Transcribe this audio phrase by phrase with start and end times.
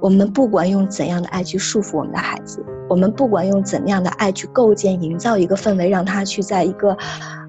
[0.00, 6.96] 我们不管用怎样的爱去束缚我们的孩子，我们不管用怎样的爱去构建、营造一个氛围，让他去在一个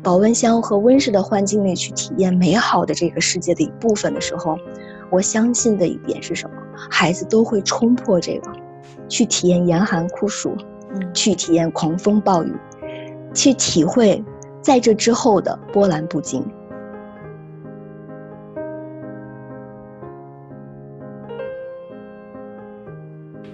[0.02, 4.58] 保温箱和温室的环境里去体验美好的这个世界的一部分的时候，
[5.12, 6.56] 我相信的一点是什么？
[6.90, 8.52] 孩子都会冲破这个，
[9.10, 10.56] 去体验严寒酷暑，
[10.94, 12.54] 嗯，去体验狂风暴雨，
[13.34, 14.24] 去体会
[14.62, 16.44] 在这之后的波澜不惊。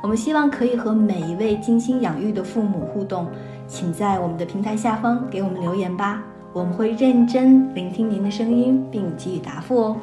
[0.00, 3.26] 我们希望可以和每一位精心养育的父母互动。
[3.66, 6.22] 请在我们的平台下方给我们留言吧，
[6.54, 9.96] 我们会认真聆听您的声音，并给予答复哦。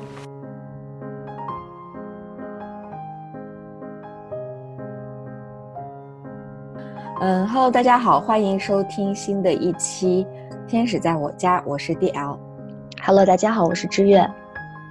[7.22, 10.28] 嗯，Hello，大家好，欢迎收听新的一期
[10.68, 12.38] 《天使在我家》，我是 DL。
[13.02, 14.30] Hello，大家好，我是知月。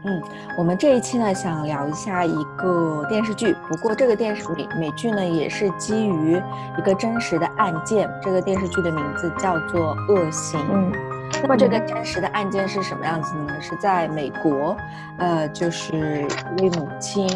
[0.07, 0.23] 嗯，
[0.59, 3.57] 我们这一期呢，想聊一下一个电视剧。
[3.67, 6.41] 不过这个电视美美剧呢，也是基于
[6.79, 8.11] 一个真实的案件。
[8.21, 10.61] 这个电视剧的名字叫做《恶行》。
[10.71, 10.93] 嗯，
[11.41, 13.59] 那么这个真实的案件是什么样子呢？
[13.63, 14.77] 是在美国，
[15.19, 16.27] 呃，就是
[16.59, 17.27] 一位母亲，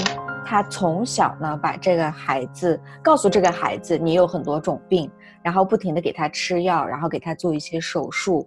[0.44, 5.10] 她从小呢把这个孩子告诉这个孩子，你有很多种病，
[5.42, 8.46] 然后不停的给他吃药，然后给他做一些手术。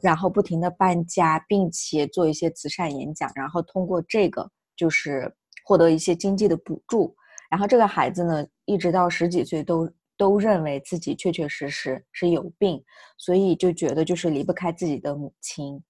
[0.00, 5.32] 然后不停的搬家，并且做一些慈善演讲，然后通过这个就是
[5.64, 7.14] 获得一些经济的补助。
[7.50, 12.82] 然后这个孩子呢，一直到十几岁都都认为自己确确实实是有病，
[13.16, 15.82] 所以就觉得就是离不开自己的母亲。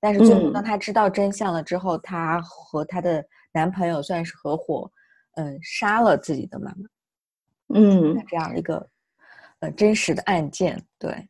[0.00, 4.90] 但是最后当他知道真相了之后，他和他的男朋友算是合伙，
[5.36, 7.78] 嗯，杀了自己的妈妈。
[7.78, 8.88] 嗯，这样一个
[9.60, 11.28] 呃真实的案件，对。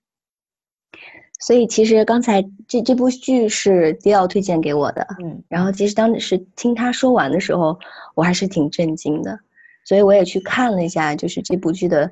[1.39, 7.79] 所以其实刚才这这部剧是迪奥推荐给我的，嗯，然后其实当时听他说完的时候，
[8.15, 9.39] 我还是挺震惊的，
[9.85, 12.11] 所以我也去看了一下，就是这部剧的，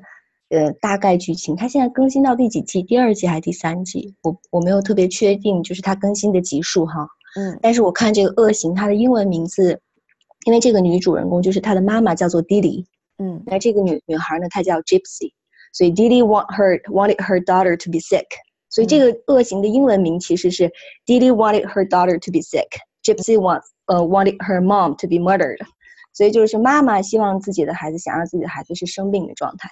[0.49, 1.55] 呃，大概剧情。
[1.55, 2.83] 它现在更新到第几季？
[2.83, 4.13] 第二季还是第三季？
[4.21, 9.81] 我我没有特别确定，就是它更新的集数哈，嗯，但是我看这个恶行，它的英文名字，
[10.45, 12.85] 因为这个女主人公就是她的妈妈叫做 Didi，
[13.17, 15.31] 嗯，那这个女女孩呢，她叫 Gypsy，
[15.73, 18.27] 所以 Didi want her wanted her daughter to be sick。
[18.75, 20.69] 所以这个恶行的英文名其实是
[21.05, 22.67] Didi wanted her daughter to be sick.
[23.05, 25.59] Gypsy wants 呃 wanted her mom to be murdered.
[26.11, 29.69] 所以就是妈妈希望自己的孩子想让自己的孩子是生病的状态，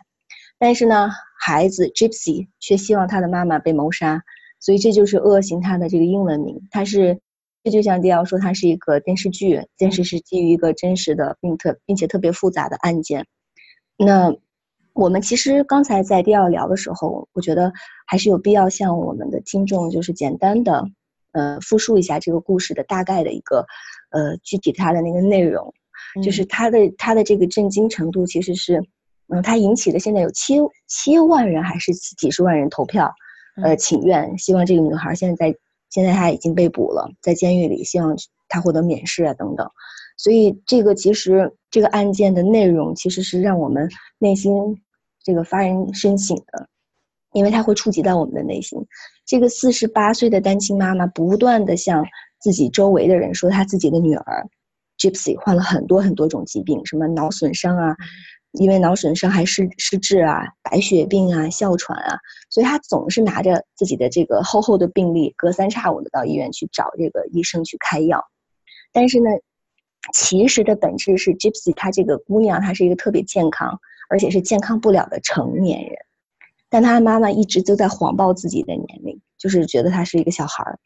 [0.57, 4.23] 但是呢，孩子 Gypsy 却希望他的妈妈被谋杀。
[4.61, 6.61] 所以这就是恶行他的这个英文名。
[6.71, 7.19] 它是
[7.61, 13.25] 这就像迪奥说，它是一个电视剧，电视是基于一个真实的并特并且特别复杂的案件。
[13.97, 14.33] 那。
[14.93, 17.73] 我们其实刚才在第二聊的时候，我觉得
[18.05, 20.85] 还是有必要向我们的听众就是简单的，
[21.31, 23.65] 呃，复述一下这个故事的大概的一个，
[24.11, 25.73] 呃，具体它的那个内容，
[26.23, 28.83] 就是它的它的这个震惊程度其实是，
[29.29, 33.11] 嗯，它引起的现在有七七万人还是几十万人投票，
[33.63, 35.57] 呃，请愿希望这个女孩现在在
[35.89, 38.15] 现在她已经被捕了，在监狱里，希望
[38.47, 39.67] 她获得免释啊等等。
[40.17, 43.89] 所以这个其实这个案件的内容其实是让我们
[44.19, 44.53] 内心
[45.23, 46.69] 这个发人深省的，
[47.31, 48.77] 因为它会触及到我们的内心。
[49.25, 52.05] 这个四十八岁的单亲妈妈不断的向
[52.39, 54.47] 自己周围的人说，她自己的女儿
[54.99, 57.95] Gypsy 患了很多很多种疾病，什么脑损伤啊，
[58.51, 62.19] 因为脑损伤还失失智啊，白血病啊，哮喘啊，
[62.51, 68.23] 所以她总是拿着自己的这个厚厚的病历，隔三差五的到医院去找这个医生去开药，
[68.91, 69.31] 但是呢。
[70.11, 75.95] 其实的本质是，Gypsy 她这个姑娘，她是一个特别健康，而且是健康不了的成年人。
[76.69, 80.77] 但她的妈妈一直都在谎报自己的年龄，就是觉得她是一个小孩儿，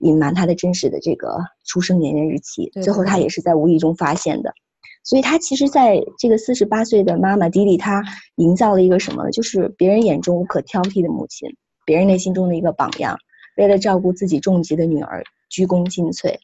[0.00, 2.70] 隐瞒她的真实的这个出生年月日期。
[2.82, 4.52] 最后她也是在无意中发现的。
[5.04, 8.02] 所以她其实在这个四十八岁的妈妈迪丽，她
[8.34, 9.30] 营造了一个什么呢？
[9.30, 11.48] 就是别人眼中无可挑剔的母亲，
[11.86, 13.16] 别人内心中的一个榜样。
[13.56, 16.36] 为了照顾自己重疾的女儿，鞠躬尽瘁。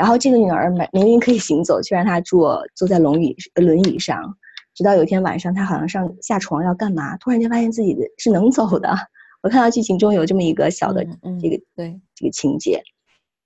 [0.00, 4.34] 然后这个女儿明明明可以行走，却让她坐坐在轮椅轮椅上，
[4.74, 8.96] 直到有一天晚上，她好像上下床要干嘛，突然间发现自己的是能走的。
[9.42, 12.82] 我看到剧情中有这么一个小的这个对这个情节。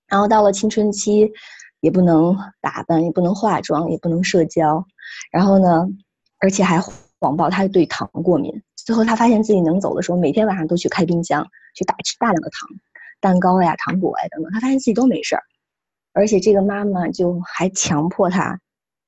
[0.07, 1.29] 然后到了青春期，
[1.81, 4.87] 也不能打扮，也不能化妆，也不能社交。
[5.33, 5.89] 然后呢，
[6.39, 6.81] 而且还
[7.19, 12.69] 谎报她对糖过敏，最后她发现自己能走的时候，每天晚上都去开冰箱去大吃大量的糖、
[13.21, 14.53] 蛋糕呀、糖果呀等等。
[14.53, 15.43] 他发现自己都没事儿，
[16.15, 18.59] 而且这个妈妈就还强迫他，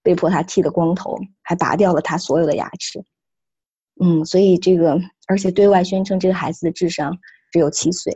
[0.03, 3.03] 被迫他剃了光头，还拔掉了他所有的牙齿。
[3.99, 7.17] 嗯，所以这个，而且对外宣称这个孩子的智商
[7.51, 8.13] 只有七岁。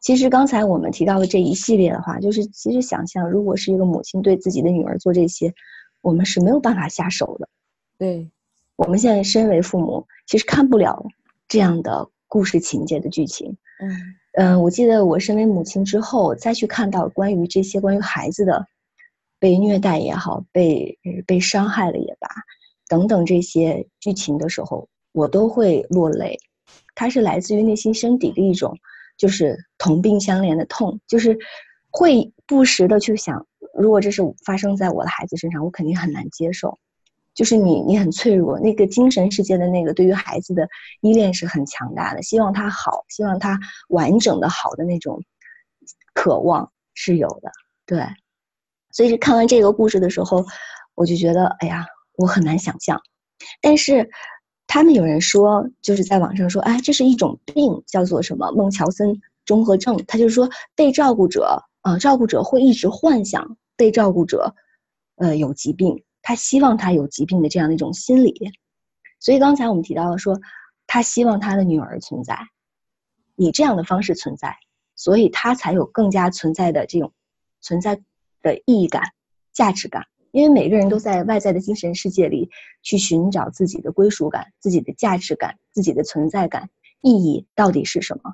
[0.00, 5.54] 其实刚才我们提到的这一系列的话，就是其实想象，如果是一个母亲对自己的女儿做这些，
[6.00, 7.48] 我们是没有办法下手的。
[7.98, 8.28] 对，
[8.74, 11.06] 我们现在身为父母，其实看不了
[11.46, 13.56] 这样的故事情节的剧情。
[13.80, 13.90] 嗯
[14.32, 18.66] 嗯，我记得我身为母亲之后，再去看到关于这些关于孩子的
[19.38, 22.28] 被虐待也好，被被伤害了也罢，
[22.88, 26.38] 等等这些剧情的时候，我都会落泪。
[26.94, 28.76] 它是来自于内心深底的一种。
[29.18, 31.38] 就是同病相怜的痛，就是
[31.90, 33.46] 会不时的去想，
[33.78, 36.76] 如果这是发生在我的孩子身上，我肯定很难接受。
[37.34, 40.68] 就是你，你很脆弱，那个精神世界的那个对于孩子的
[41.00, 43.58] 依恋是很强大的，希望他好，希望他
[43.88, 45.22] 完整的好的那种
[46.14, 47.50] 渴望是有的。
[47.86, 48.04] 对，
[48.90, 50.44] 所以看完这个故事的时候，
[50.94, 51.86] 我就觉得，哎呀，
[52.16, 53.00] 我很难想象，
[53.60, 54.10] 但是。
[54.68, 60.02] 他们有人说，就是在网上说，哎，这是一种病，叫做什么孟乔森综合症。
[60.08, 64.54] 他就是说，被照顾者啊，照顾者会一直幻想被照顾者，
[65.16, 68.52] 呃，有疾病，他希望他有疾病的这样的一种心理。
[69.20, 70.40] 所以刚才我们提到了说，
[70.86, 72.38] 他希望他的女儿存在，
[73.36, 74.56] 以这样的方式存在，
[74.96, 77.12] 所以他才有更加存在的这种
[77.60, 78.00] 存在
[78.40, 79.02] 的意义感、
[79.52, 80.06] 价值感。
[80.32, 82.50] 因为每个人都在外在的精神世界里
[82.82, 86.70] 去寻找自己的归属感、自己的价值感、自己的存在感、
[87.02, 88.32] 意义到底是什么，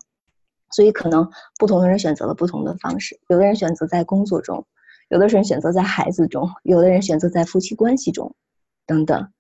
[0.70, 3.18] 所以可能不同的人选择了不同的方式。
[3.28, 4.64] 有的人选择在工作中，
[5.08, 8.34] 有的人选择在孩子中，有的人选择在夫妻关系中，
[8.86, 9.32] 等等。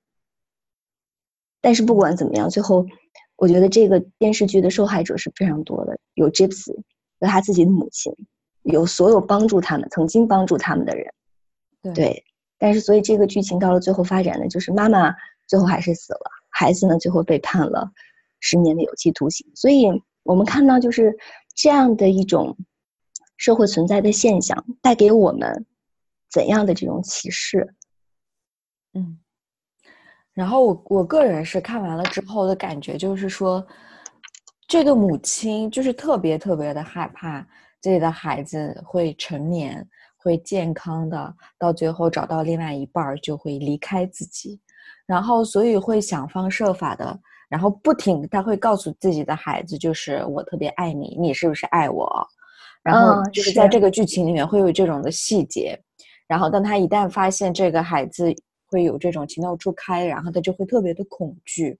[1.60, 2.86] 但是不管怎么样，最后
[3.36, 6.74] 我觉得这个电视剧的受害者是非常多的，有 Gypsy，
[7.18, 8.12] 有他自己的母亲，
[8.62, 11.12] 有所有帮助他们、曾经帮助他们的人，
[11.94, 12.24] 对。
[12.60, 15.14] 但是，所以这个剧情到了最后发展呢，就是妈妈
[15.46, 17.88] 最后还是死了，孩子呢最后被判了
[18.40, 19.46] 十年的有期徒刑。
[19.54, 19.86] 所以
[20.24, 21.16] 我们看到，就是
[21.54, 22.56] 这样的一种
[23.38, 25.64] 社会存在的现象，带给我们
[26.30, 27.74] 怎样的这种启示？
[28.92, 29.18] 嗯。
[30.34, 33.66] 然后我我个人是看完了之后的感觉，就是说，
[34.68, 37.40] 这个母亲就是特别特别的害怕
[37.80, 39.88] 自己的孩子会成年。
[40.20, 44.60] 会健康的，到最后找到另外一半就会离开自己，
[45.06, 47.18] 然后所以会想方设法的，
[47.48, 52.26] 然后不停，他会告诉自己的孩子，就是我特别爱你，你是不是爱我？
[52.82, 55.78] 然后就是在这个剧情里面会有这种的细节，
[56.26, 58.32] 然后当他一旦发现这个孩子
[58.66, 61.78] 会有这种情窦初开，然后他就会特别的恐惧。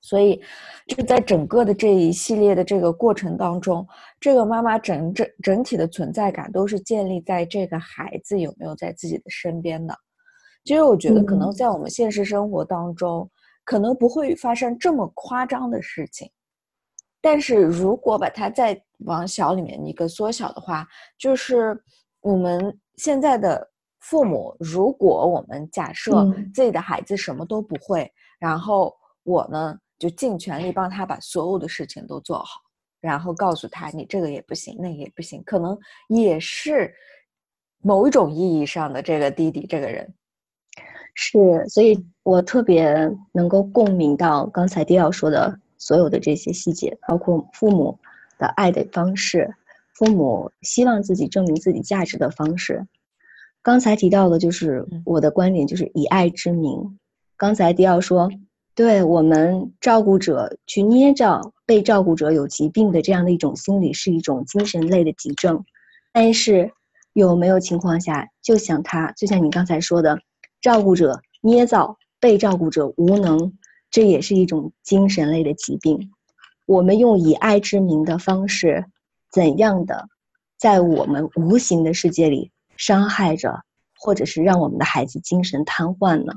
[0.00, 0.40] 所以，
[0.86, 3.84] 就在整个的这一系列的这个过程当中，
[4.20, 9.92] 这个妈妈整整整体的存在感都是建立在这个孩子有没有在自己的身边的。
[10.64, 13.28] 其实，我觉得可能在我们现实生活当中，
[13.64, 16.30] 可能不会发生这么夸张的事情。
[17.20, 20.86] 但是如果把它再往小里面一个缩小的话，
[21.18, 21.80] 就是
[22.20, 23.70] 我们现在的
[24.00, 26.24] 父母，如果我们假设
[26.54, 29.78] 自己的孩子什么都不会，然后我呢？
[29.98, 32.60] 就尽全力帮他把所有的事情都做好，
[33.00, 36.94] 然后告诉他你这个也不行，那个也不行，可能也是
[37.82, 40.08] 某一种意义上的这个弟弟这个人。
[41.14, 42.94] 是，所以我特别
[43.32, 47.98] 能够共鸣到刚才迪奥说的所有的这些细节，包括父母
[48.38, 49.54] 的爱的方式，
[49.94, 52.86] 父母希望自己证明自己价值的方式。
[53.62, 56.98] 刚才提到的就是我的观点，就是以爱之名。
[57.36, 58.28] 刚才迪奥说。
[58.74, 65.64] 对我们照顾者去捏造被照顾者有疾病的这样的一种心理，是一种精神类的急症。
[66.12, 66.70] 但是
[67.12, 70.16] 有没有情况下，就像他，就像你刚才说的，
[70.60, 73.52] 照顾者捏造被照顾者无能，
[73.90, 76.10] 这也是一种精神类的疾病。
[76.66, 78.84] 我们用以爱之名的方式，
[79.30, 80.08] 怎样的
[80.58, 83.62] 在我们无形的世界里伤害着，
[83.98, 86.34] 或者是让我们的孩子精神瘫痪呢？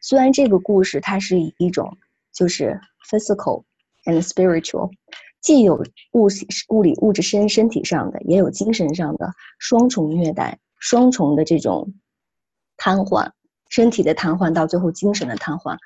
[0.00, 1.98] 虽然这个故事它是以一种
[2.32, 2.80] 就是
[3.10, 3.64] physical
[4.04, 4.92] and spiritual，
[5.40, 6.28] 既有物
[6.68, 11.94] 物理物质身身体上的，也有精神上的双重虐待，双重的这种
[12.76, 13.28] 瘫痪，
[13.68, 15.76] 身体的瘫痪到最后精神的瘫痪。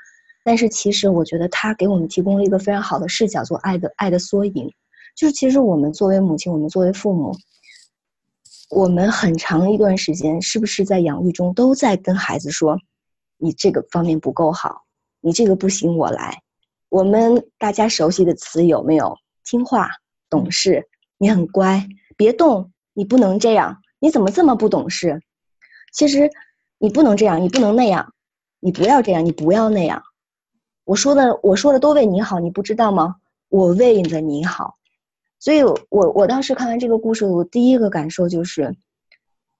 [0.44, 4.72] 但是其实我觉得它给我们提供了一个非常好的视角，做爱的爱的缩影。
[5.14, 7.36] 就是其实我们作为母亲，我们作为父母，
[8.70, 12.78] 我们很长一段时间是不是在养育中都在跟孩子说。
[13.36, 14.82] 你这个方面不够好，
[15.20, 16.40] 你这个不行，我来。
[16.88, 19.16] 我们大家熟悉的词有没有？
[19.44, 19.90] 听话、
[20.30, 25.20] 懂事，你很乖，别动，你不能这样，你怎么这么不懂事？
[25.92, 26.30] 其实
[26.78, 28.14] 你不能这样，你不能那样，
[28.60, 30.02] 你不要这样，你不要那样。
[30.84, 33.16] 我说的，我说的都为你好，你不知道吗？
[33.48, 34.76] 我为了你好。
[35.38, 38.76] 所以，我我当时看完这个故事，我第一个感受就是，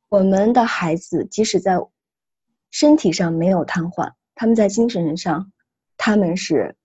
[0.09, 1.77] 我们的孩子即使在
[2.71, 5.53] 身体上没有瘫痪，他们在精神上，
[5.97, 6.77] 他们是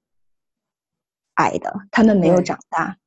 [1.35, 2.97] 矮的，他们没有长大，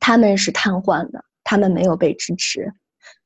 [0.00, 2.72] 他们是瘫痪的，他们没有被支持。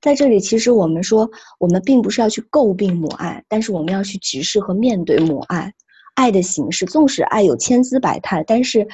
[0.00, 5.74] 在这里，其实我们说，我们并不是要去诟病母爱，但是我们要去直视和面对母爱。
[6.16, 8.88] 爱的形式，纵使爱有千姿百态，但是。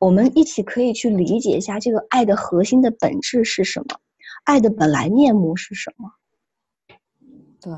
[0.00, 3.98] 我们一起可以去理解一下这个爱的核心的本质是什么，
[4.44, 6.08] 爱的本来面目是什么？
[7.60, 7.72] 对，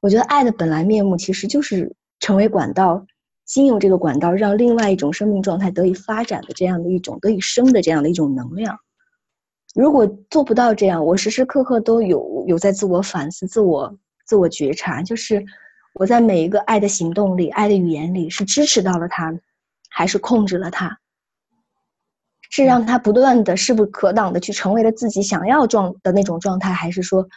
[0.00, 3.04] 我觉得爱的本来面目其实就是成为管道，
[3.44, 8.78] 经由这个管道让另外一种生命状态得以发展的这样的一种得以生的这样的一种能量。
[9.74, 13.92] 如果做不到这样，我时时刻刻都有有在自我反思、自我
[14.24, 15.44] 自我觉察，就是
[15.94, 19.32] 我在每一个爱的行动里、爱的语言里是支持到了他。
[19.94, 20.98] 还是控制了他，
[22.48, 27.28] 是让他不断的势不可挡的去成为了自己想要状的那种状态，还是说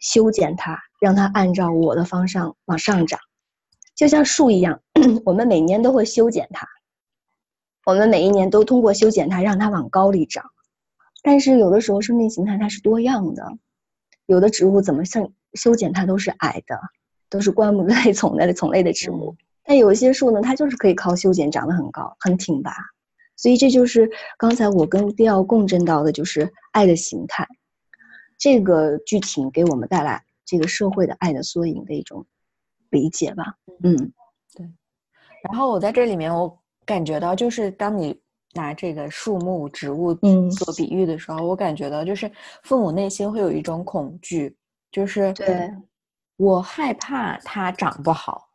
[0.00, 3.18] 修剪他，让他按照我的方向往上涨，
[3.96, 4.80] 就像树一样，
[5.26, 6.64] 我们每年都会修剪它，
[7.86, 10.44] 我们每一年都通过修剪它让它往高里长。
[11.24, 13.44] 但是有的时候生命形态它是多样的，
[14.26, 16.78] 有的植物怎么像修剪它都是矮的，
[17.30, 19.34] 都是灌木类丛类的丛类的植物。
[19.64, 22.74] 但有一些树呢，它就是可以靠修剪长得很高、很挺拔，
[23.36, 27.46] 所以这就是刚才我跟迪奥共振到的，就是爱的形态。
[28.36, 32.26] 这个剧情给我们带来这个社会的爱的缩影的一种
[32.88, 33.54] 理解吧。
[33.82, 33.94] 嗯，
[34.54, 34.66] 对。
[35.44, 38.18] 然后我在这里面，我感觉到，就是当你
[38.54, 42.30] 拿这个树木、植物做比喻的时候，我感觉到，就是
[42.64, 44.56] 父母内心会有一种恐惧，
[44.90, 45.70] 就是对
[46.40, 48.48] 我害怕它长不好。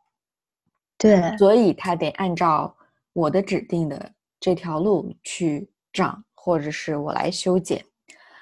[0.98, 2.74] 对，所以它得按照
[3.12, 7.84] 我的指定的这条路去长，或者是我来修剪，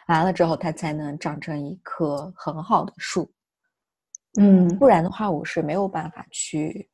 [0.09, 3.31] 完了之后，它才能长成一棵很好的树。
[4.41, 6.89] 嗯，不然的话，我是没有办法去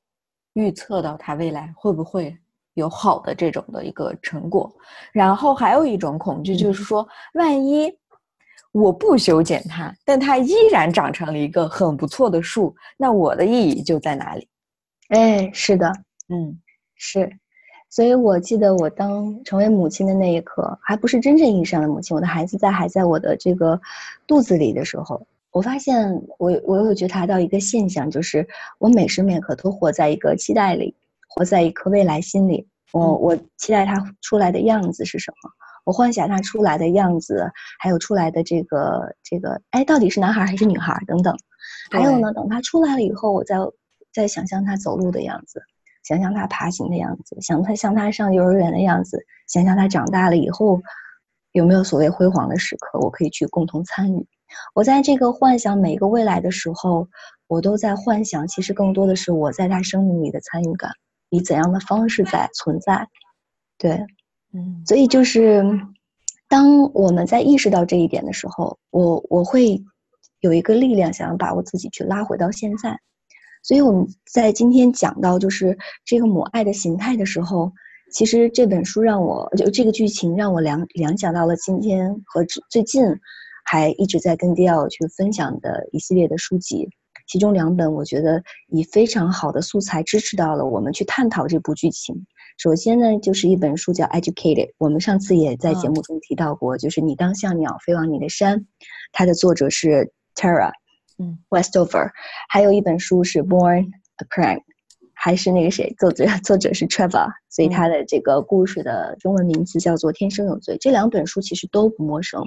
[0.55, 2.37] 预测到它未来会不会
[2.75, 4.75] 有好的这种的一个成果。
[5.13, 7.97] 然后还有一种恐惧，就是说，万一
[8.73, 14.47] 我不修剪它，但它依然长成了一个很不错的树，那我的意义就在哪里？
[15.09, 15.93] 哎，是的，
[16.29, 16.57] 嗯，
[16.95, 17.29] 是，
[17.89, 23.81] 所以我记得我当成为母亲的那一刻，还不是真正意义上的母亲，我的孩子在还在我的这个
[24.27, 26.09] 肚子里的时候，我发现
[26.39, 28.47] 我我有觉察到一个现象，就是
[28.79, 30.95] 我每时每刻都活在一个期待里，
[31.27, 32.67] 活在一颗未来心里。
[32.93, 35.51] 我我期待他出来的样子是什么？
[35.91, 41.37] 我幻想他出来的样子，还有出来的这个这个，哎，到底是男孩还是女孩等等。
[41.91, 43.57] 还有呢，等他出来了以后，我再。
[44.13, 45.63] 再想象他走路的样子，
[46.03, 50.83] 想象他爬行的样子，想他像他上幼儿园的样子，想象他长大了以后
[51.53, 54.27] 有没有所谓辉煌的时刻，我可以去共同参与。
[54.75, 57.07] 我在这个幻想每一个未来的时候，
[57.47, 60.91] 我都在幻想，其实更多的是我在他生命里的参与感，
[61.29, 63.07] 以怎样的方式在存在。
[63.79, 64.05] 对，
[64.53, 65.63] 嗯，所以就是
[66.49, 69.83] 当我们在意识到这一点的时候，我我会
[70.41, 72.99] 有一个力量，想要把我自己去拉回到现在。
[73.63, 77.71] 所以我们在今天讲到就是这个母爱的形态的时候，
[78.13, 83.05] 其实这本书让我就这个剧情让我联联想到了今天和最近
[83.65, 86.89] 还一直在跟迪奥去分享的一系列的书籍，
[87.29, 92.27] 其中两本我觉得以非常好的素材支持到了我们去探讨这部剧情。
[92.61, 98.67] 首先呢，就是一本书叫《Educated》，我们上次也在节目中提到过，就是你当像鸟飞往你的山，
[99.13, 100.71] 它的作者是 Tara。
[101.19, 102.11] 嗯，Westover，
[102.51, 104.59] 还有一本书是《Born a Crime》，
[105.15, 106.27] 还是那个谁作者？
[106.45, 110.75] 作者是 Trevor，所以他的这个故事的中文名字叫做《天生有罪》。
[110.79, 112.47] 这两本书其实都不陌生，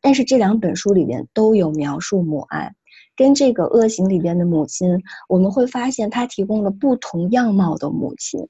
[0.00, 2.74] 但是这两本书里面都有描述母爱，
[3.14, 4.88] 跟这个《恶行》里边的母亲，
[5.28, 8.48] 我们会发现她提供了不同样貌的母亲，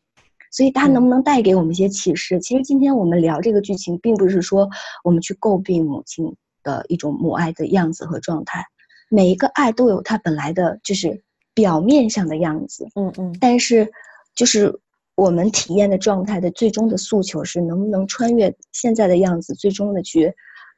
[0.52, 2.38] 所以它能不能带给我们一些启示？
[2.38, 4.68] 其实今天我们聊这个剧情，并不是说
[5.02, 8.64] 我们去诟病母亲的一种母爱的样子和状态。
[9.08, 11.22] 每一个爱都有它本来的，就是
[11.54, 13.90] 表面上的样子，嗯嗯，但是，
[14.34, 14.78] 就是
[15.14, 20.32] 我们体验的状态的最终的诉求是能不能穿越现在的样子，最终的去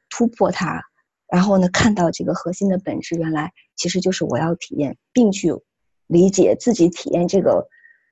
[0.09, 0.81] 突破它，
[1.27, 5.53] 然后呢，看到这个核心的本质，原来其实就是我要体验，并去
[6.07, 7.67] 理解自己体验这个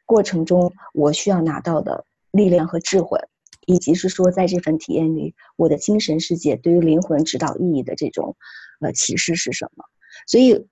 [0.06, 3.20] 过程中我需要拿到的力量和智慧，
[3.66, 8.36] 以及是说在这份体验里，我的精神世界对于灵魂指导意义的这种
[8.82, 9.86] 呃启示是什么？
[10.28, 10.68] 所以，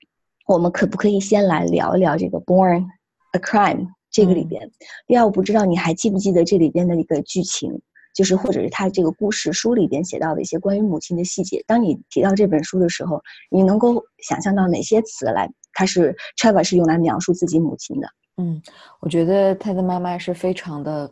[0.46, 2.86] 我们可不可以先来聊一聊这个《Born
[3.32, 4.70] a Crime》这个里边？
[5.08, 7.82] 第二，我不知道你还记不记得这里边的一个剧情，
[8.14, 11.64] 就是或者是他这个故事书里边写到的一些关于母亲的细节。
[11.66, 15.50] 当你提到这本书的时候，你能够想象到哪些词来？
[15.74, 18.10] 他是 Trevor 是用来描述自己母亲的。
[18.38, 18.62] 嗯，
[19.00, 21.12] 我觉得他的妈妈是非常的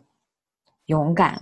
[0.86, 1.40] 勇敢。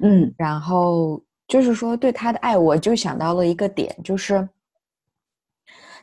[0.00, 4.48] 嗯，然后就是说对他的爱，我就想到了一个点，就是。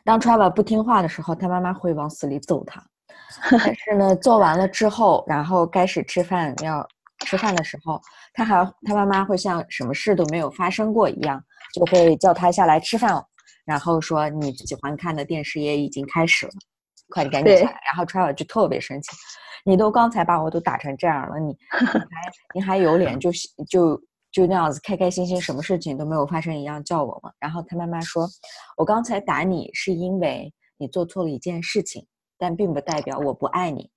[0.06, 2.84] 当 Trevor 不听话的时候，他妈妈会往死里揍他。
[3.50, 6.86] 但是呢，做完了之后，然后开始吃饭要
[7.20, 7.98] 吃饭的时候，
[8.34, 13.24] 他还他妈妈会像什么事都没有发生过一样，就会叫他下来吃饭，
[13.64, 16.52] 然后说你喜欢看的电视也已经开始了，
[17.14, 17.70] 快点赶紧起来。
[17.70, 19.08] 然后 Trevor 就特别生气，
[19.64, 21.46] 你都刚才把我都打成这样了，你
[21.80, 23.30] 你还你还有脸就
[23.70, 24.00] 就。
[24.34, 27.30] 就那样子开开心心，什么事情都没有发生一样叫我嘛。
[27.38, 28.28] 然后他妈妈说
[28.76, 32.04] ：“我刚才打你是因为你做错了一件事情，
[32.36, 33.88] 但并不代表我不爱你。”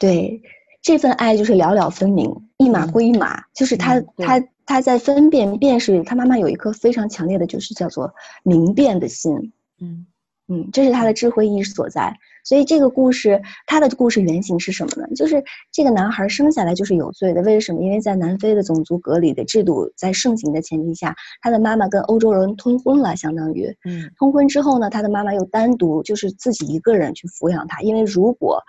[0.00, 0.42] 对，
[0.82, 3.40] 这份爱就是了了分明，一码归一码。
[3.54, 8.12] 就是他他他在分辨辨识，他妈妈有一颗非常强烈的就是叫做
[8.42, 9.32] 明辨的心。
[9.80, 10.08] 嗯。
[10.52, 12.12] 嗯，这是他的智慧意识所在。
[12.42, 15.06] 所以这个故事，他的故事原型是什么呢？
[15.14, 17.42] 就是这个男孩生下来就是有罪的。
[17.42, 17.82] 为什么？
[17.82, 27.80] 因为在南非的种族隔离的制度在盛行的前提下，他的妈妈跟欧洲人通婚了，相当于，嗯，通婚之后呢，他的妈妈又单独就是自己一个人去抚养他。
[27.82, 28.60] 因为如果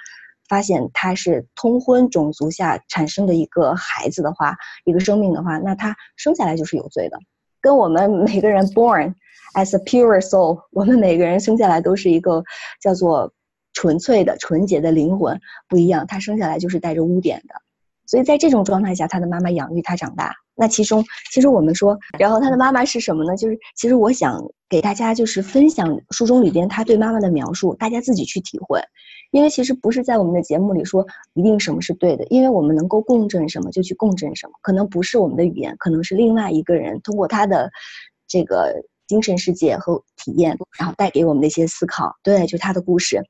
[0.50, 7.18] 发现他是通婚种族下产生的一个孩子的话，一个生命的话，那他生下来就是有罪的，
[7.62, 9.16] 跟我们每个人 born。
[9.54, 12.42] As a pure soul，我们每个人生下来都是一个
[12.82, 13.34] 叫做
[13.74, 16.08] 纯粹的、纯洁的灵魂，不一样。
[16.08, 17.56] 他生下来就是带着污点的，
[18.06, 20.34] 所以在这种状态下，他的妈妈养育他长大。
[20.56, 21.04] 那其中，
[21.34, 23.36] 其实我们说，然后他的妈妈是什么呢？
[23.36, 28.80] 就是其实我想给大家就是分享书中里边他对妈妈的描述，大家自己去体会。
[29.32, 37.70] 因为其实不是在我们的节目里说一定什么是对的，因为我们能够共振什么就去共振什么，可能不是我们的语言，可能是另外一个人通过他的
[38.28, 38.82] 这个。
[39.12, 43.22] 精神世界和体验，然后带给我们的一些思考，对，就他的故事。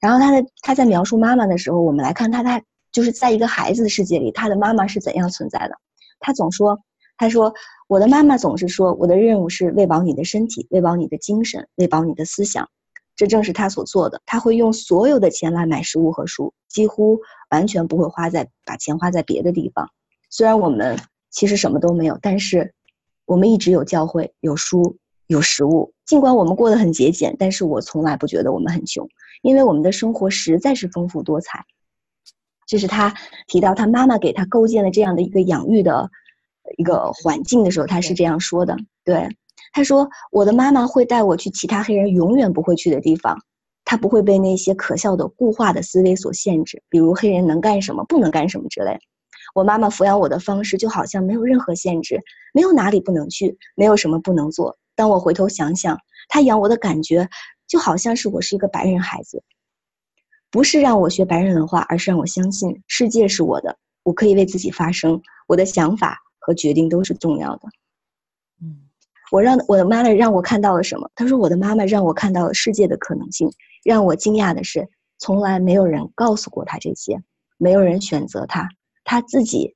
[0.00, 5.76] 然后他的他在描述妈妈的时候，我们来看他，他就是在一个孩子的世界里，他的妈妈是怎样存在的。
[6.20, 6.78] 他总说，
[7.18, 7.52] 他说
[7.86, 12.66] 我的妈妈总是说，我的任务是喂饱你的身体，喂饱你的精神，喂饱你的思想。
[13.14, 14.22] 这正是他所做的。
[14.24, 17.20] 他会用所有的钱来买食物和书，几乎
[17.50, 19.90] 完全不会花在把钱花在别的地方。
[20.30, 20.98] 虽然我们
[21.30, 22.72] 其实什么都没有，但是
[23.26, 24.96] 我们一直有教会，有书。
[25.26, 29.08] 有食物，尽管我们过得很节俭，但是我从来不觉得我们很穷，
[29.42, 31.64] 因为我们的生活实在是丰富多彩。
[32.66, 33.14] 这是他
[33.46, 36.10] 提到他妈妈给他构建了这样的一个养育的
[36.76, 38.76] 一个环境的时候，他是这样说的。
[39.04, 39.28] 对，
[39.72, 43.38] 他说：“我的妈妈会带我去其他黑人永远不会去的地方，
[43.84, 48.98] 他不会被那些可笑的固化的思维所限制，比如黑人能干什么，不能干什么之类。
[49.54, 52.20] 我妈妈抚养我的方式就好像没有任何限制，
[52.52, 55.96] 没有哪里不能去，没有什么不能做。”当我回头想想，
[56.28, 57.28] 他养我的感觉，
[57.68, 59.44] 就好像是我是一个白人孩子，
[60.50, 67.68] 不是让我学白人文化，而是让我相信世界是我的，我可以为自己发声，我的想法和决定都是重要的。
[68.62, 68.88] 嗯，
[69.30, 71.10] 我让我的妈妈让我看到了什么？
[71.14, 73.48] 她说我的妈妈让我看到了世界的可能性。
[73.84, 77.22] 让我惊讶的是，从来没有人告诉过他这些，
[77.58, 78.68] 没有人选择他，
[79.04, 79.74] 他自己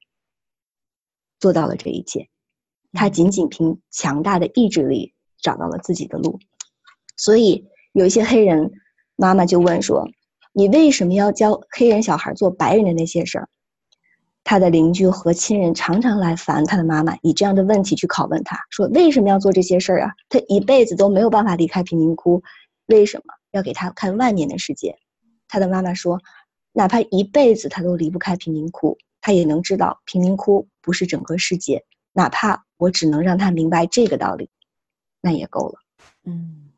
[1.38, 2.29] 做到了这一切。
[2.92, 6.38] 他仅仅凭强大的意志力找到了自己的路，
[7.16, 8.72] 所以有一些黑人
[9.16, 10.08] 妈妈就问说
[10.52, 13.48] ：“你为什么要教黑人小孩做白人的那些事儿？”
[14.42, 20.12] 他的邻居和亲人常常来烦他的妈妈，以这样的问题去拷问他说：“为什么要做这些事儿啊？
[20.28, 22.42] 他一辈子都没有办法离开贫民窟，
[22.86, 24.96] 为什么要给他看万年的世界？”
[25.46, 26.20] 他的妈妈说
[26.72, 34.48] ：“哪怕一辈子他都离不开贫民窟，他也能知道贫民窟不是整个世界。”哪怕我只能让他明白这个道理，
[35.20, 35.78] 那也够了。
[36.24, 36.70] 嗯，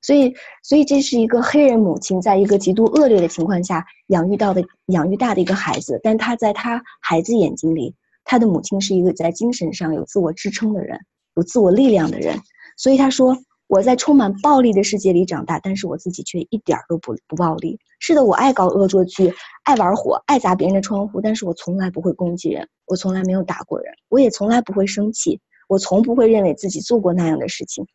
[0.00, 7.94] 所以，所以这是一个黑人母亲在一个极度恶劣的情况下养育到的、养育大的一个孩子，但他在他孩子眼睛里，
[8.24, 10.98] 他的母亲是一个在精神上有自我支撑的人，
[11.34, 12.40] 有自我力量的人。
[12.76, 13.36] 所以他说。
[13.68, 17.80] 我在充满暴力的世界里长大，但是我自己却一点儿都不不暴力。
[17.98, 19.32] 是的，我爱搞恶作剧，
[19.64, 27.86] 爱玩火，爱砸别人的窗户，但是我从来不会攻击人，我从来没有打过人，我也从来不会生气，我从不会认为自己做过那样的事情。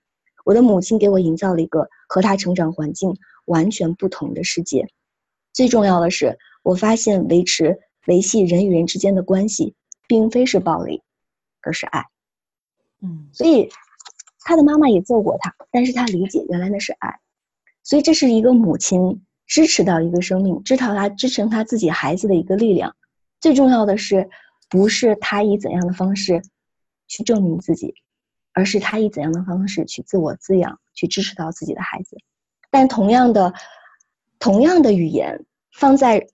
[0.44, 4.88] 我的母亲给我营造了一个和她成长环境完全不同的世界。
[5.54, 9.76] 最重要的是，我发现维持维系人与人之间的关系，
[10.08, 11.04] 并非是暴力，
[11.62, 12.04] 而是爱。
[13.02, 13.70] 嗯，所以
[14.40, 17.20] 他的妈妈也揍过他，但是他理解原来那是爱。
[17.84, 22.96] 所以这是一个母亲支持到一个生命，支持他支撑他自己孩子的一个力量。
[23.42, 24.30] 最重要的是，
[24.70, 26.42] 不是他以怎样的方式
[27.10, 27.94] 去证明自己，
[28.54, 32.16] 而是他以怎样的方式去自我滋养，去支持到自己的孩子。
[32.70, 33.54] 但同样的，
[34.40, 36.22] 同样的语言放在《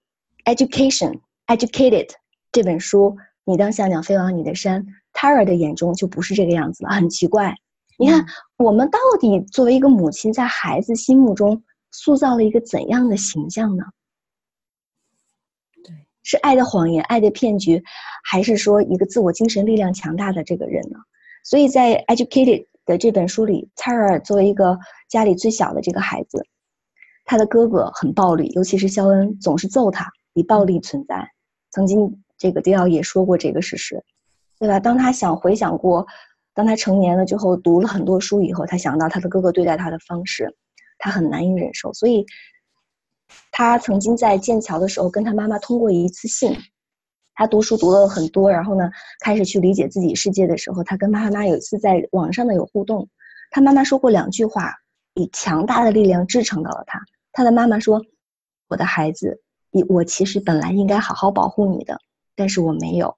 [0.46, 2.06] Education Educated》
[2.52, 7.56] 这本书，你当小鸟飞往你的山，Tara 的眼中就不是这个样子了，很奇怪。
[7.98, 8.24] 你看，
[8.58, 11.64] 我们到底作为一个母亲，在孩子心目中
[11.98, 13.84] 塑造了一个怎样的形象呢？
[16.22, 17.84] 是爱的谎言、爱的骗局，
[18.24, 21.00] 还是说一个自我精神力量强大的这个人呢？
[21.44, 24.78] 所以在《Educated》的这本书里，蔡尔作为一个
[25.10, 26.46] 家里最小的这个孩子，
[27.26, 31.32] 他的哥哥很暴力，尤其是肖恩总是揍他，以暴力存在。
[31.72, 34.04] 曾经这个迪奥也说过这个事实，
[34.60, 34.80] 对吧？
[34.80, 36.06] 当他想回想过，
[36.54, 40.54] 当他成年了之后，读了很多书以后，他想到他的哥哥对待他的方式，
[40.98, 42.26] 他很难以忍受，所以。
[43.52, 46.56] 他曾经在剑桥的时候跟他妈妈通过一次信，
[47.34, 53.10] 他读书读了很多，然后呢开始去理解自己世界的时候，他跟妈妈有一次在网上的有互动，
[53.52, 54.76] 他妈妈说过两句话，
[55.14, 57.02] 以强大的力量支撑到了他。
[57.34, 58.02] 他的妈妈说
[58.70, 62.00] ：“我的孩子，你我其实本来应该好好保护你的，
[62.36, 63.18] 但是我没有。”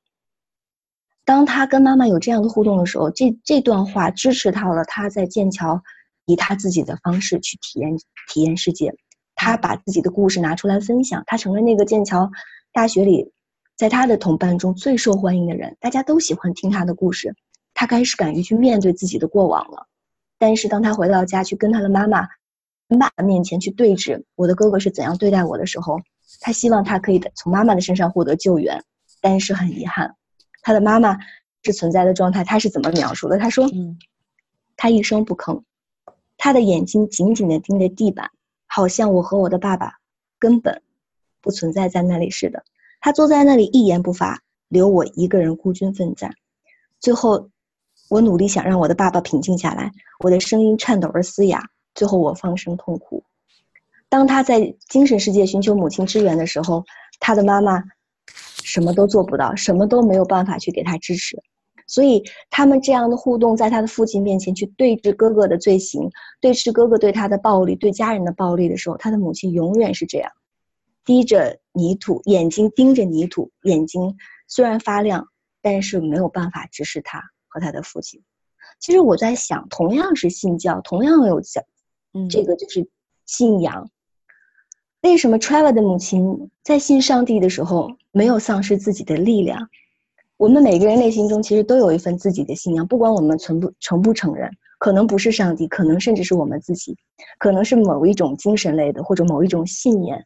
[1.24, 5.84] 当他跟妈妈有这样的互动的时候，这这段话支持到了他在剑桥
[6.32, 7.98] 以他自己的方式去体验
[8.32, 8.94] 体验世界。
[9.36, 12.30] 他把自己的故事拿出来分享，他成了那个剑桥
[12.72, 13.32] 大学里，
[13.76, 17.34] 在他的同伴中最受欢迎的人，大家都喜欢听他的故事。
[17.74, 19.88] 他开始敢于去面对自己的过往了。
[20.38, 22.28] 但是当他回到家去跟他的妈妈、
[23.00, 26.00] 爸爸面前去对峙，我的哥哥是怎样对待我的时候，
[26.42, 28.84] 他希望他可以从妈妈的身上获得救援，
[29.22, 30.16] 但是很遗憾，
[30.62, 31.18] 他的妈妈
[31.64, 32.44] 是存在的状态。
[32.44, 33.38] 他是怎么描述的？
[33.38, 33.70] 他说
[34.76, 35.64] ：“他一声不吭，
[36.40, 38.32] 他的眼睛紧紧地盯着地板。”
[38.72, 39.96] 好像我和我的爸爸
[40.38, 40.84] 根本
[41.42, 42.64] 不存在在那里似的。
[43.02, 46.36] 他坐在那里一言不发，留我一个人孤军奋战。
[47.00, 47.50] 最后，
[48.10, 51.68] 我努力想让我的爸爸平静下来，我的声音颤抖而嘶哑。
[51.96, 53.24] 最后，我放声痛哭。
[54.08, 56.86] 当他在精神世界寻求母亲支援的时候，
[57.20, 57.84] 他的妈妈
[58.64, 61.42] 什么都做不到，什么都没有办法去给他支持。
[61.90, 66.08] 所以，他们这样的互动，在他的父亲面前去对峙哥哥的罪行，
[66.40, 70.32] 对峙哥哥对他的暴力，对家人的暴力的时候，他的母亲永远是这样，
[71.04, 74.16] 滴着泥土，眼睛盯着泥土，眼睛
[74.48, 75.28] 虽然发亮，
[75.64, 78.22] 但是没有办法直视他和他的父亲。
[78.80, 81.64] 其实我在想，同样是信教，同样有讲，
[82.30, 82.88] 这个就是
[83.26, 83.90] 信仰，
[85.02, 89.70] 为什么 Trevor 的母亲在信上帝的时候没有丧失自己的力量？
[90.40, 96.96] 我们每个人内心中其实都有一份自己的信仰，不管我们承不承不承认，可能不是上帝，可能甚至是我们自己，
[97.40, 100.26] 可能是某一种精神类的或者某一种信念。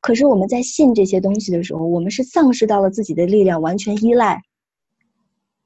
[0.00, 4.40] 可是我们在信这些东西的时候，我们是丧失到了自己的力量，完全依赖，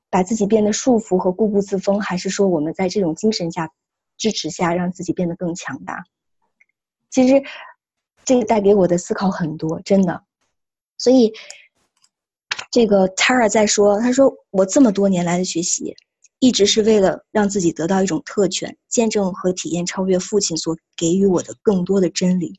[0.08, 3.70] 把自己变得束缚和固步自封，还是说我们在这种精神下
[4.16, 6.02] 支持下让自己变得更强大？
[7.10, 7.42] 其实，
[8.24, 10.22] 这带给我的思考很多，真的，
[10.96, 11.34] 所以。
[12.74, 15.94] 这个 Tara 在说，他说我这么多年来的学习，
[16.40, 22.52] 一直是为了让自己得到一种特权，见证和体验超越父亲所给予我的更多的真理，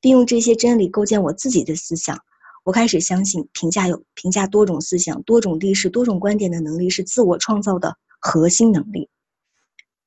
[0.00, 2.18] 并用这些真理构建我自己的思想。
[2.64, 9.10] 我开始相信，评价有评价多种思想、多种历史、多种观点的能力是自我创造的核心能力。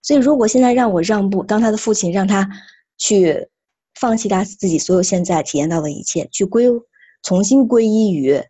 [0.01, 2.49] 所以，如果现在让我让步，当他的父亲让他
[2.97, 3.47] 去
[3.93, 6.65] 放弃他自己所有现在体验到的一切，去归
[7.21, 8.41] 重新归依于。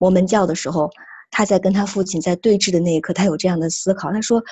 [0.00, 0.90] 摩门教的时候，
[1.30, 4.10] 他在跟他父亲在对峙的那一刻，他有这样的思考。
[4.10, 4.42] 他说：“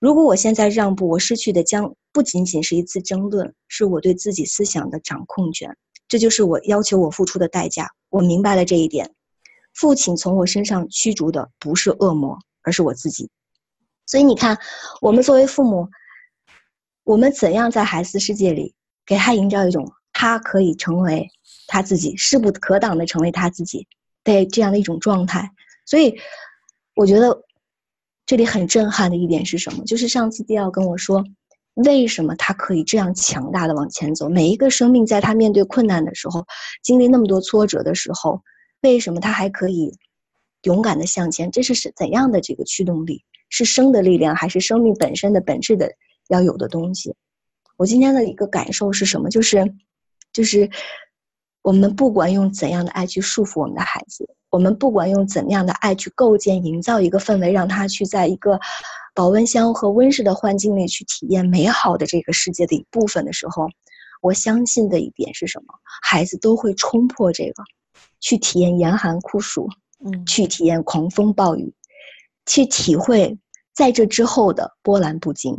[0.00, 5.76] 如果我现在让步，我失去的将不仅仅是一次争论，是我对自己思想的掌控权。
[6.08, 7.86] 这就是我要求我付出的代价。
[8.08, 9.12] 我明白了这一点。
[9.74, 13.28] 父亲从我身上驱逐的不是恶魔，而是我自己。
[14.06, 14.58] 所以你看，
[15.02, 15.86] 我们作为父母，
[17.04, 21.28] 我们怎样在孩子世界里给他营造一种他可以成为
[21.66, 23.86] 他自己，势不可挡的成为他自己。”
[24.24, 25.50] 对这样的一种状态，
[25.84, 26.18] 所以
[26.96, 27.44] 我觉得
[28.24, 29.84] 这里很震撼的一点是什么？
[29.84, 31.22] 就是上次迪奥跟我说，
[31.74, 34.30] 为什么他可以这样强大的往前走？
[34.30, 36.46] 每一个生命在他面对困难的时候，
[36.82, 38.40] 经历那么多挫折的时候，
[38.80, 39.92] 为什么他还可以
[40.62, 41.50] 勇敢的向前？
[41.50, 43.22] 这是是怎样的这个驱动力？
[43.50, 45.92] 是生的力量，还是生命本身的本质的
[46.28, 47.14] 要有的东西？
[47.76, 49.28] 我今天的一个感受是什么？
[49.28, 49.74] 就是，
[50.32, 50.70] 就是。
[51.64, 58.60] 我们不管用怎样的爱去束缚我们的孩子，我们不管用怎样的爱去构建、营造一个氛围，让他去在一个
[59.14, 63.66] 保温箱和温室的环境里去体验美好的这个世界的一部分的时候，
[64.20, 65.72] 我相信的一点是什么？
[66.02, 67.64] 孩子都会冲破这个，
[68.20, 69.66] 去体验严寒酷暑，
[70.04, 71.72] 嗯，去体验狂风暴雨，
[72.44, 73.38] 去体会
[73.74, 75.58] 在这之后的波澜不惊。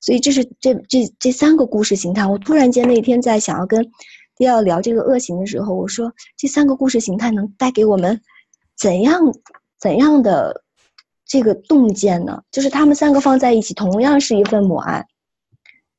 [0.00, 2.26] 所以这是这这这三个故事形态。
[2.26, 3.90] 我突然间那天在想要跟
[4.36, 8.20] 迪奥聊这个恶行的时候，我说这三个故事形态能带给我们
[8.76, 9.20] 怎样
[9.78, 10.64] 怎样的
[11.26, 12.42] 这个洞见呢？
[12.50, 15.06] 就是他们三个放在一起，同样是一份母爱，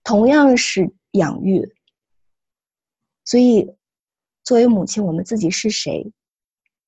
[0.04, 1.72] 同样是养育。
[3.24, 3.76] 所以，
[4.44, 6.12] 作为母亲，我们自己是谁？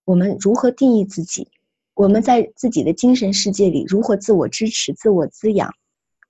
[0.03, 1.47] 我们如何定义自己？
[1.93, 5.71] 我们在自己的精神世界里如何自我支持、自我滋养？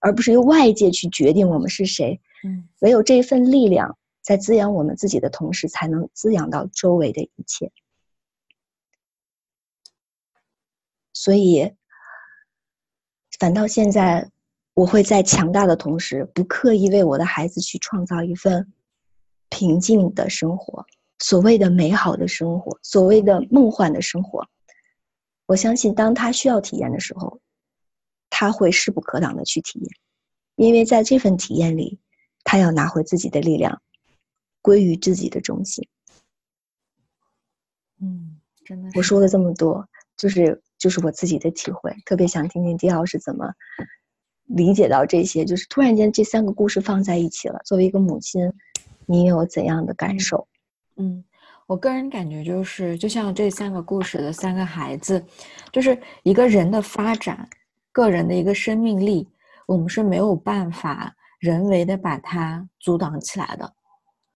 [0.03, 2.19] 而不是由外界去决定我们是谁。
[2.43, 7.71] 嗯，唯有这份力量在滋养我们自己的同时，才能滋养到周围的一切。
[11.13, 11.71] 所以，
[13.39, 14.29] 反倒现在，
[14.73, 18.73] 我会在强大的同时，不刻意为我的孩子去创造一份
[19.47, 20.85] 平静的生活，
[21.19, 24.45] 所谓的美好的生活，所谓的梦幻的生活。
[25.45, 27.39] 我相信，当他需要体验的时候。
[28.35, 29.89] 他会势不可挡的去体验，
[30.55, 31.99] 因为在这份体验里，
[32.43, 33.79] 他要拿回自己的力量，
[34.59, 35.87] 归于自己的中心。
[38.01, 38.89] 嗯，真的。
[38.95, 43.53] 我说了这么多，就是就是我自己的体会，特别想听听迪奥是怎么
[44.45, 45.45] 理解到这些。
[45.45, 48.51] 就是突然间这三个故事放在一起了，作为一个母亲，
[49.05, 50.47] 你有怎样的感受？
[50.95, 51.23] 嗯，
[51.67, 55.23] 我个人感觉就是，就像这三个故事的三个孩子，
[55.71, 57.47] 就是一个人的发展。
[57.93, 59.25] 个人的一个生命力，
[59.65, 63.73] 我们是没有办法人为的把它阻挡起来的。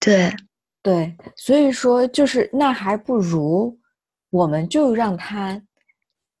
[0.00, 0.32] 对，
[0.82, 3.78] 对，所以说就是那还不如
[4.30, 5.60] 我们就让他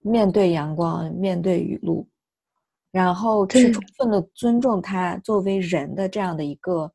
[0.00, 2.08] 面对阳光，面对雨露，
[2.92, 6.90] 然后去充分的尊重他作为人的这样的一个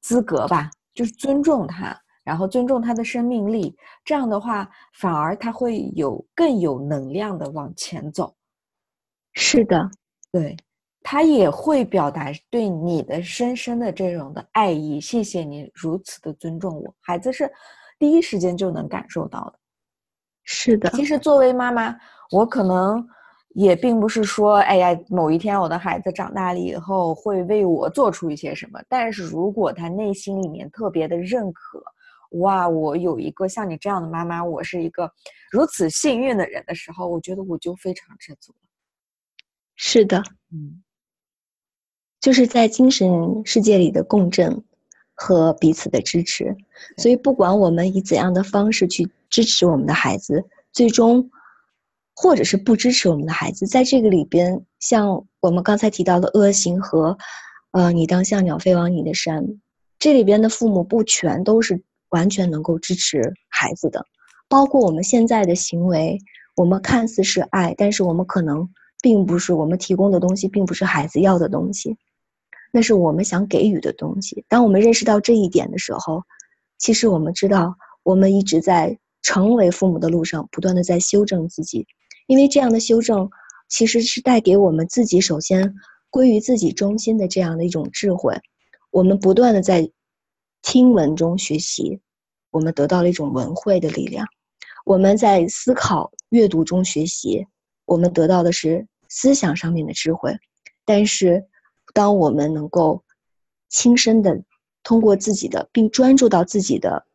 [0.00, 3.74] 资格吧，就是尊重他，然后尊重他的生命力。
[4.04, 8.32] 这样的话，反而他会有更有能量的往前走。
[9.34, 9.90] 是的，
[10.32, 10.56] 对，
[11.02, 15.00] 他也会表达对你的深深的这种的爱意。
[15.00, 17.50] 谢谢你如此的尊重我，孩子是
[17.98, 19.58] 第一时间就能感受到的。
[20.44, 21.96] 是的，其实作为妈妈，
[22.30, 23.04] 我可能
[23.54, 28.80] 也并不是说，哎呀，某一天我的孩子长大了以后会为我做出一些什么。
[28.88, 31.82] 但是如果他内心里面特别的认可，
[32.38, 35.10] 哇，我有一个像你这样的妈妈，我是一个
[35.50, 38.54] 如此幸运的人的时候，我觉得我就非常知足。
[39.76, 40.82] 是的，嗯，
[42.20, 43.08] 就是在精神
[43.44, 44.62] 世界里的共振
[45.14, 46.56] 和彼此的支持，
[46.96, 51.28] 所以不管我们以怎样的方式去支持我们的孩子，最终，
[52.14, 57.18] 或者是不支持我们的孩子，在这个里边，像我们刚才提到的恶行和，
[57.72, 59.44] 呃，你当像鸟飞往你的山，
[59.98, 64.06] 这里边的父母不全都是完全能够支持孩子的，
[64.48, 66.18] 包括我们现在的行为，
[66.54, 68.70] 我们看似是爱，但是我们可能。
[69.04, 71.94] 并不是我们提供的东西，并不是孩子要的东西，
[72.72, 74.46] 那是我们想给予的东西。
[74.48, 76.22] 当我们认识到这一点的时候，
[76.78, 81.86] 其实我们知道，我们一直在成为父母的路上，不断的在修正自己。
[82.28, 83.28] 因为这样的修正，
[83.68, 85.74] 其实是带给我们自己首先
[86.08, 88.34] 归于自己中心的这样的一种智慧。
[88.90, 89.86] 我们不断的在
[90.62, 92.00] 听闻中学习，
[92.50, 94.24] 我们得到了一种文慧的力量；
[94.86, 97.46] 我们在思考、阅读中学习，
[97.84, 98.86] 我们得到的是。
[99.16, 100.36] 思想上面的智慧，
[100.84, 101.44] 但是，
[101.92, 103.04] 当我们能够
[103.68, 104.42] 亲身的
[104.82, 107.06] 通过自己的，并专注到自己的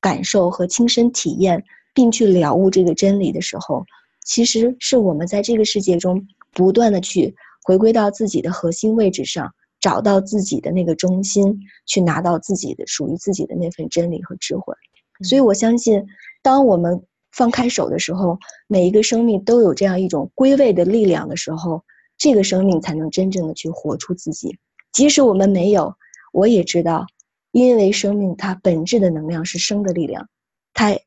[0.00, 1.62] 感受和亲身体验，
[1.94, 3.84] 并去了悟这个真理的时候，
[4.24, 14.74] 其实是我们在这个世界中不断的去回归到自己的核心位置上，找到自己的那个中心，去拿到自己的属于自己的那份真理和智慧。
[15.22, 16.04] 所以我相信，
[16.42, 17.00] 当我们。
[17.30, 21.84] 放开手的时候，每一个生命都有这样一种归位的力量的时候，
[22.16, 24.58] 这个生命才能真正的去活出自己。
[24.92, 25.96] 即使我们没有，
[26.32, 27.06] 我也知道，
[27.52, 30.28] 因为生命它本质的能量是生的力量，
[30.72, 30.98] 它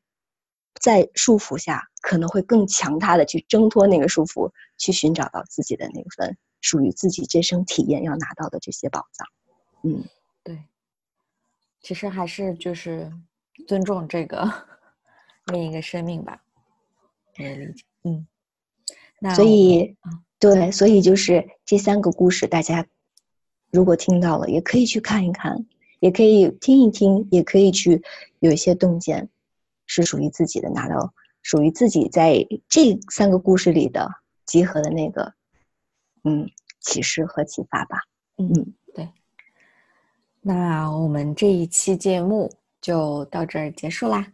[0.80, 9.26] 在束缚下可能会更强大的去挣脱那个束缚，去寻找到自己的那份属于自己这生体验要拿到的这些宝藏。
[9.82, 10.04] 嗯，
[10.42, 10.58] 对，
[11.82, 13.12] 其实还是就是
[13.66, 14.50] 尊重这个。
[15.46, 16.42] 另一个生命吧，
[17.38, 17.84] 我理解。
[18.04, 18.26] 嗯，
[19.18, 19.96] 那所以，
[20.38, 22.86] 对，所以就是这三个故事，大家
[23.70, 25.66] 如果听到了，也可以去看一看，
[26.00, 28.02] 也可以听一听，也可以去
[28.40, 29.28] 有一些洞见，
[29.86, 34.08] 是属于自己的，拿到属于自己在这三个故事里的
[34.46, 35.34] 集合的那个，
[36.24, 36.48] 嗯，
[36.80, 37.98] 启示和启发吧。
[38.36, 39.08] 嗯，对。
[40.40, 44.28] 那我们这一期节目就到这儿结束啦。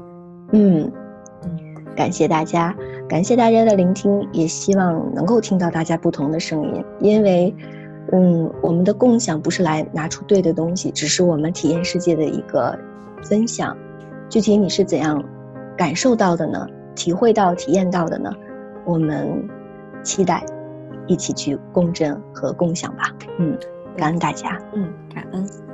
[0.53, 0.91] 嗯
[1.45, 1.59] 嗯，
[1.97, 2.75] 感谢大家，
[3.09, 7.55] 感谢大家的聆听，也希望能够听到大家不同的声音，因为。
[8.11, 12.75] 嗯，我们的共享不是来拿出对的东西，只是我们体验世界的一个
[13.23, 13.77] 分享。
[14.31, 15.23] 具体你是怎样
[15.77, 16.67] 感受到的呢？
[16.95, 18.33] 体会到、体验到的呢？
[18.87, 19.47] 我们
[20.03, 20.43] 期待
[21.07, 23.15] 一起去共振和共享吧。
[23.39, 23.55] 嗯，
[23.95, 24.59] 感恩大家。
[24.73, 25.68] 嗯，感恩。